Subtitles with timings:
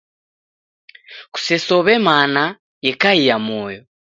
[1.31, 2.43] Kusesow'e mana
[2.85, 3.81] yekaia moyo.